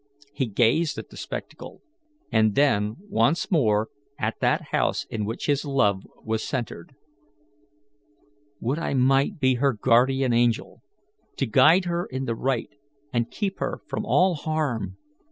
[0.33, 1.83] He gazed at the spectacle,
[2.31, 6.95] and then once more at that house in which his love was centred.
[8.59, 10.81] "Would I might be her guardian angel,
[11.37, 12.71] to guide her in the right
[13.13, 14.97] and keep her from all harm!